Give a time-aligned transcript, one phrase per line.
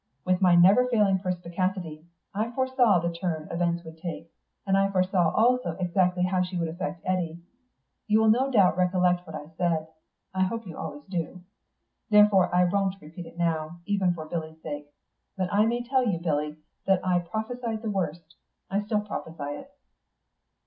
[0.25, 4.31] With my never failing perspicacity, I foresaw the turn events would take,
[4.65, 7.37] and I foresaw also exactly how she would affect Eddy.
[8.07, 9.89] You will no doubt recollect what I said
[10.33, 11.43] (I hope you always do);
[12.09, 14.87] therefore I won't repeat it now, even for Billy's sake.
[15.37, 16.57] But I may tell you, Billy,
[16.87, 18.37] that I prophesied the worst.
[18.71, 19.69] I still prophesy it."